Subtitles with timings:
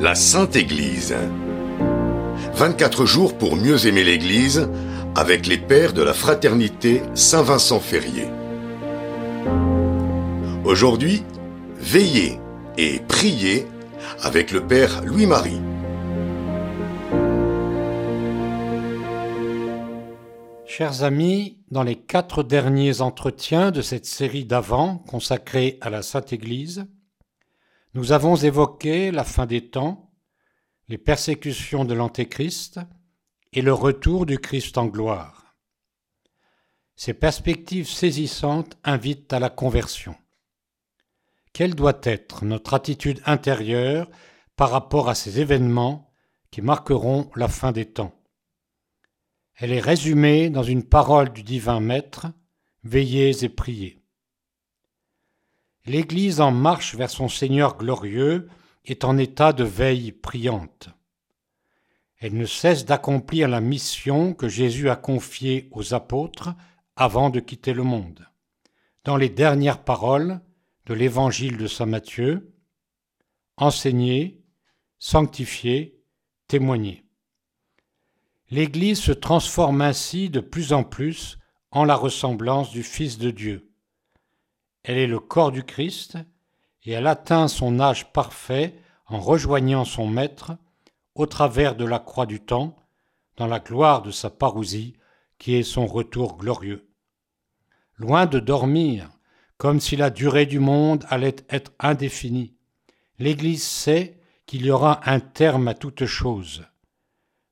[0.00, 1.14] La Sainte Église.
[2.54, 4.66] 24 jours pour mieux aimer l'Église
[5.14, 8.26] avec les pères de la fraternité Saint-Vincent Ferrier.
[10.64, 11.22] Aujourd'hui,
[11.76, 12.38] veillez
[12.78, 13.66] et priez
[14.22, 15.60] avec le Père Louis-Marie.
[20.64, 26.32] Chers amis, dans les quatre derniers entretiens de cette série d'avant consacrée à la Sainte
[26.32, 26.86] Église,
[27.94, 30.12] nous avons évoqué la fin des temps,
[30.88, 32.80] les persécutions de l'Antéchrist
[33.52, 35.56] et le retour du Christ en gloire.
[36.94, 40.14] Ces perspectives saisissantes invitent à la conversion.
[41.52, 44.08] Quelle doit être notre attitude intérieure
[44.54, 46.12] par rapport à ces événements
[46.50, 48.14] qui marqueront la fin des temps?
[49.56, 52.28] Elle est résumée dans une parole du divin Maître,
[52.82, 53.99] Veillez et priez.
[55.86, 58.48] L'Église en marche vers son Seigneur glorieux
[58.84, 60.90] est en état de veille priante.
[62.18, 66.50] Elle ne cesse d'accomplir la mission que Jésus a confiée aux apôtres
[66.96, 68.28] avant de quitter le monde.
[69.04, 70.40] Dans les dernières paroles
[70.84, 72.54] de l'Évangile de Saint Matthieu,
[73.56, 74.42] enseigner,
[74.98, 75.98] sanctifier,
[76.46, 77.06] témoigner.
[78.50, 81.38] L'Église se transforme ainsi de plus en plus
[81.70, 83.69] en la ressemblance du Fils de Dieu
[84.82, 86.18] elle est le corps du Christ,
[86.84, 88.74] et elle atteint son âge parfait
[89.06, 90.52] en rejoignant son Maître
[91.14, 92.76] au travers de la croix du temps,
[93.36, 94.94] dans la gloire de sa parousie,
[95.38, 96.88] qui est son retour glorieux.
[97.96, 99.10] Loin de dormir,
[99.56, 102.54] comme si la durée du monde allait être indéfinie,
[103.18, 106.64] l'Église sait qu'il y aura un terme à toute chose.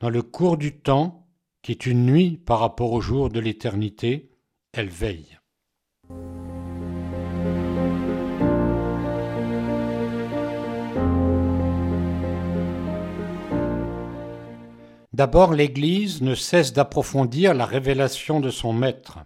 [0.00, 1.28] Dans le cours du temps,
[1.62, 4.32] qui est une nuit par rapport au jour de l'éternité,
[4.72, 5.38] elle veille.
[15.22, 19.20] D'abord, l'Église ne cesse d'approfondir la révélation de son Maître.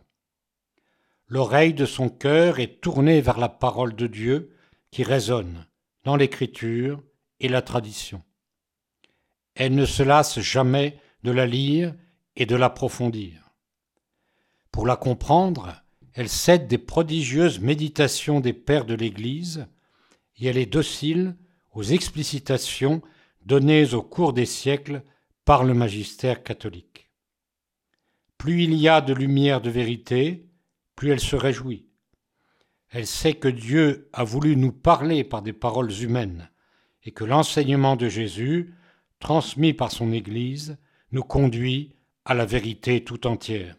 [1.26, 4.54] L'oreille de son cœur est tournée vers la parole de Dieu
[4.90, 5.66] qui résonne
[6.04, 7.02] dans l'Écriture
[7.40, 8.22] et la tradition.
[9.54, 11.94] Elle ne se lasse jamais de la lire
[12.36, 13.54] et de l'approfondir.
[14.72, 19.66] Pour la comprendre, elle cède des prodigieuses méditations des pères de l'Église
[20.36, 21.36] et elle est docile
[21.72, 23.00] aux explicitations
[23.46, 25.02] données au cours des siècles
[25.46, 27.08] par le magistère catholique.
[28.36, 30.50] Plus il y a de lumière de vérité,
[30.96, 31.86] plus elle se réjouit.
[32.90, 36.50] Elle sait que Dieu a voulu nous parler par des paroles humaines
[37.04, 38.74] et que l'enseignement de Jésus,
[39.20, 40.78] transmis par son Église,
[41.12, 43.76] nous conduit à la vérité tout entière.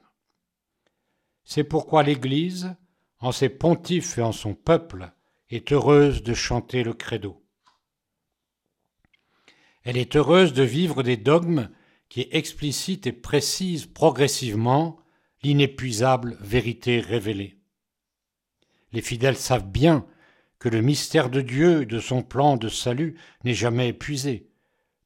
[1.43, 2.73] C'est pourquoi l'Église,
[3.19, 5.11] en ses pontifes et en son peuple,
[5.49, 7.43] est heureuse de chanter le credo.
[9.87, 11.69] Elle est heureuse de vivre des dogmes
[12.09, 14.99] qui explicitent et précisent progressivement
[15.43, 17.57] l'inépuisable vérité révélée.
[18.91, 20.05] Les fidèles savent bien
[20.59, 24.49] que le mystère de Dieu et de son plan de salut n'est jamais épuisé,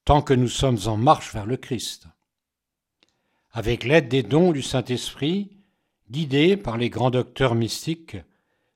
[0.04, 2.08] tant que nous sommes en marche vers le Christ.
[3.52, 5.58] Avec l'aide des dons du Saint-Esprit,
[6.10, 8.18] guidés par les grands docteurs mystiques,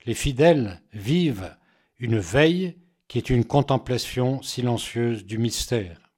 [0.06, 1.58] les fidèles vivent
[1.98, 2.76] une veille
[3.08, 6.14] qui est une contemplation silencieuse du mystère.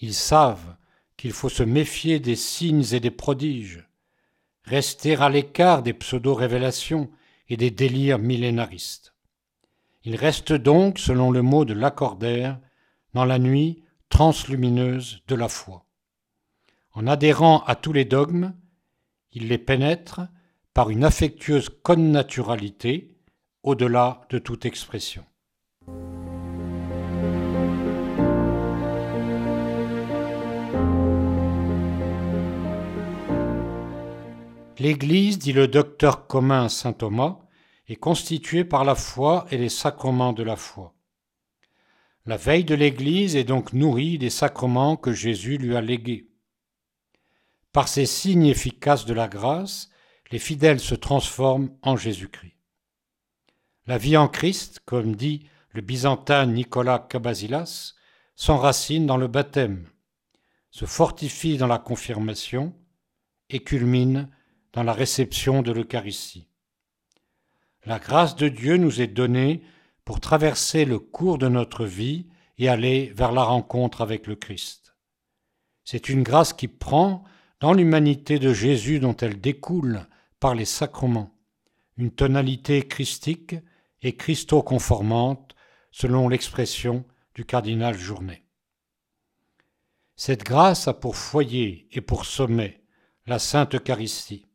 [0.00, 0.76] Ils savent
[1.16, 3.88] qu'il faut se méfier des signes et des prodiges,
[4.62, 7.10] rester à l'écart des pseudo-révélations
[7.48, 9.14] et des délires millénaristes.
[10.04, 12.60] Ils restent donc, selon le mot de l'accordaire,
[13.14, 15.84] dans la nuit translumineuse de la foi.
[16.92, 18.54] En adhérant à tous les dogmes,
[19.32, 20.28] ils les pénètrent
[20.72, 23.16] par une affectueuse connaturalité
[23.62, 25.24] au-delà de toute expression.
[34.78, 37.40] L'Église, dit le docteur commun saint Thomas,
[37.88, 40.94] est constituée par la foi et les sacrements de la foi.
[42.26, 46.28] La veille de l'Église est donc nourrie des sacrements que Jésus lui a légués.
[47.72, 49.90] Par ces signes efficaces de la grâce,
[50.30, 52.54] les fidèles se transforment en Jésus-Christ.
[53.86, 57.94] La vie en Christ, comme dit le byzantin Nicolas Cabasilas,
[58.36, 59.88] s'enracine dans le baptême,
[60.70, 62.74] se fortifie dans la confirmation
[63.48, 64.28] et culmine
[64.72, 66.48] dans la réception de l'Eucharistie.
[67.84, 69.62] La grâce de Dieu nous est donnée
[70.04, 72.26] pour traverser le cours de notre vie
[72.58, 74.94] et aller vers la rencontre avec le Christ.
[75.84, 77.24] C'est une grâce qui prend,
[77.60, 80.06] dans l'humanité de Jésus dont elle découle
[80.38, 81.34] par les sacrements,
[81.96, 83.56] une tonalité christique
[84.02, 85.56] et christo-conformante
[85.90, 87.04] selon l'expression
[87.34, 88.44] du cardinal Journet.
[90.16, 92.82] Cette grâce a pour foyer et pour sommet
[93.26, 94.47] la Sainte Eucharistie.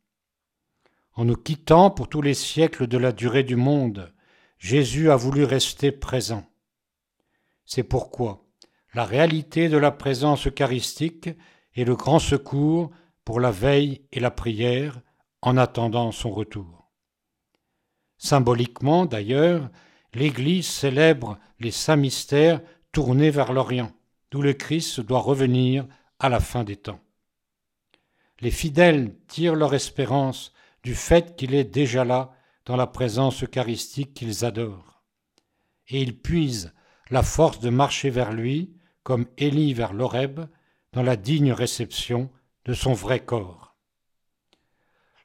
[1.16, 4.14] En nous quittant pour tous les siècles de la durée du monde,
[4.58, 6.46] Jésus a voulu rester présent.
[7.66, 8.46] C'est pourquoi
[8.94, 11.30] la réalité de la présence eucharistique
[11.76, 12.92] est le grand secours
[13.26, 15.02] pour la veille et la prière
[15.42, 16.92] en attendant son retour.
[18.18, 19.70] Symboliquement d'ailleurs,
[20.14, 22.62] l'Église célèbre les saints mystères
[22.92, 23.92] tournés vers l'Orient
[24.34, 25.86] d'où le Christ doit revenir
[26.18, 27.00] à la fin des temps.
[28.40, 30.54] Les fidèles tirent leur espérance
[30.84, 32.32] du fait qu'il est déjà là
[32.66, 35.04] dans la présence eucharistique qu'ils adorent.
[35.88, 36.74] Et ils puisent
[37.10, 40.42] la force de marcher vers lui, comme Élie vers l'Oreb,
[40.94, 42.30] dans la digne réception
[42.66, 43.76] de son vrai corps.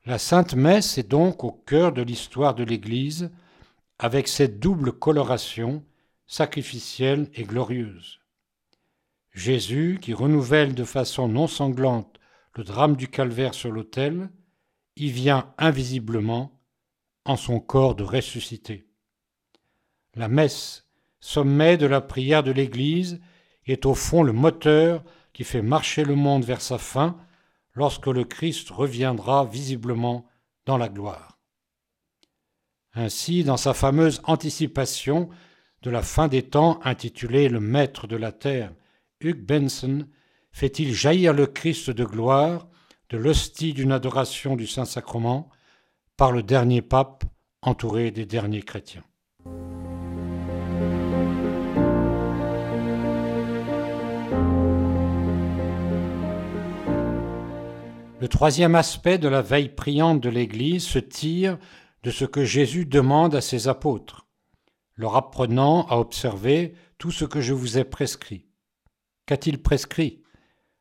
[0.05, 3.31] La Sainte Messe est donc au cœur de l'histoire de l'Église,
[3.99, 5.85] avec cette double coloration
[6.27, 8.21] sacrificielle et glorieuse.
[9.33, 12.19] Jésus, qui renouvelle de façon non sanglante
[12.55, 14.31] le drame du calvaire sur l'autel,
[14.99, 16.61] y vient invisiblement
[17.25, 18.87] en son corps de ressuscité.
[20.15, 20.87] La messe,
[21.21, 23.21] sommet de la prière de l'Église,
[23.67, 27.17] est au fond le moteur qui fait marcher le monde vers sa fin
[27.75, 30.27] lorsque le Christ reviendra visiblement
[30.67, 31.39] dans la gloire.
[32.95, 35.29] Ainsi, dans sa fameuse anticipation
[35.83, 38.73] de la fin des temps intitulée Le Maître de la Terre,
[39.21, 40.09] Hugh Benson
[40.51, 42.69] fait-il jaillir le Christ de gloire
[43.11, 45.49] de l'hostie d'une adoration du Saint-Sacrement
[46.17, 47.25] par le dernier pape
[47.63, 49.05] entouré des derniers chrétiens.
[58.21, 61.57] Le troisième aspect de la veille priante de l'Église se tire
[62.03, 64.27] de ce que Jésus demande à ses apôtres,
[64.97, 68.47] leur apprenant à observer tout ce que je vous ai prescrit.
[69.25, 70.23] Qu'a-t-il prescrit?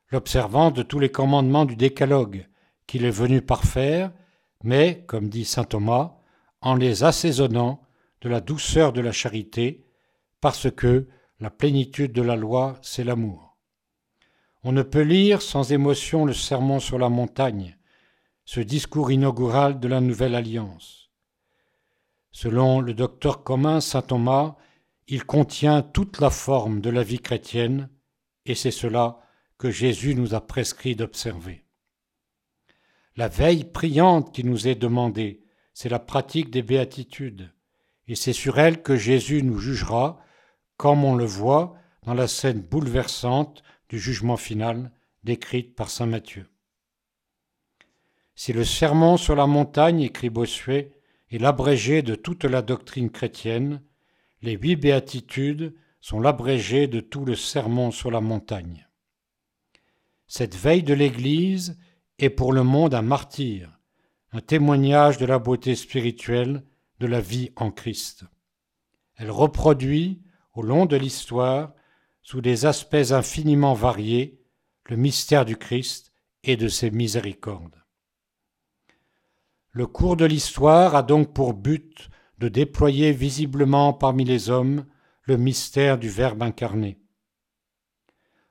[0.10, 2.48] L'observance de tous les commandements du décalogue
[2.86, 4.12] qu'il est venu parfaire,
[4.64, 6.16] mais, comme dit saint Thomas,
[6.62, 7.82] en les assaisonnant
[8.22, 9.86] de la douceur de la charité,
[10.40, 11.08] parce que
[11.40, 13.58] la plénitude de la loi, c'est l'amour.
[14.64, 17.78] On ne peut lire sans émotion le sermon sur la montagne,
[18.46, 21.12] ce discours inaugural de la nouvelle alliance.
[22.32, 24.56] Selon le docteur commun saint Thomas,
[25.08, 27.90] il contient toute la forme de la vie chrétienne,
[28.46, 29.20] et c'est cela
[29.58, 31.64] que Jésus nous a prescrit d'observer.
[33.16, 35.42] La veille priante qui nous est demandée,
[35.74, 37.52] c'est la pratique des béatitudes,
[38.08, 40.20] et c'est sur elle que Jésus nous jugera,
[40.78, 44.92] comme on le voit dans la scène bouleversante du jugement final
[45.24, 46.48] décrite par saint Matthieu.
[48.36, 50.92] Si le sermon sur la montagne, écrit Bossuet,
[51.32, 53.82] est l'abrégé de toute la doctrine chrétienne,
[54.42, 58.87] les huit béatitudes sont l'abrégé de tout le sermon sur la montagne.
[60.28, 61.78] Cette veille de l'Église
[62.20, 63.80] est pour le monde un martyr,
[64.34, 66.64] un témoignage de la beauté spirituelle
[67.00, 68.26] de la vie en Christ.
[69.16, 70.22] Elle reproduit,
[70.54, 71.74] au long de l'histoire,
[72.24, 74.42] sous des aspects infiniment variés,
[74.88, 76.12] le mystère du Christ
[76.44, 77.84] et de ses miséricordes.
[79.72, 82.10] Le cours de l'histoire a donc pour but
[82.40, 84.86] de déployer visiblement parmi les hommes
[85.24, 87.00] le mystère du Verbe incarné.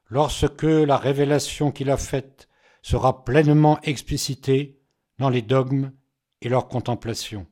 [0.08, 2.48] Lorsque la révélation qu'il a faite
[2.82, 4.80] sera pleinement explicitée
[5.18, 5.92] dans les dogmes
[6.40, 7.46] et leur contemplation.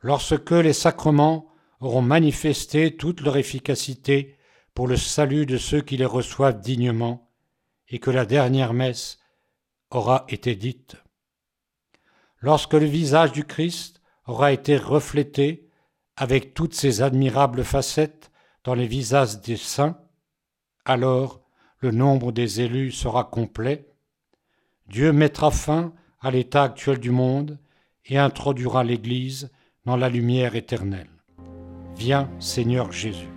[0.00, 1.48] Lorsque les sacrements
[1.80, 4.36] auront manifesté toute leur efficacité
[4.74, 7.30] pour le salut de ceux qui les reçoivent dignement,
[7.88, 9.18] et que la dernière messe
[9.90, 10.96] aura été dite.
[12.38, 15.70] Lorsque le visage du Christ aura été reflété
[16.16, 18.30] avec toutes ces admirables facettes
[18.64, 19.98] dans les visages des saints,
[20.84, 21.40] alors
[21.80, 23.86] le nombre des élus sera complet,
[24.86, 27.58] Dieu mettra fin à l'état actuel du monde
[28.06, 29.50] et introduira l'Église
[29.84, 31.10] dans la lumière éternelle.
[31.96, 33.33] Viens Seigneur Jésus.